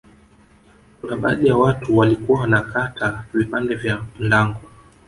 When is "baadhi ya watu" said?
1.17-1.97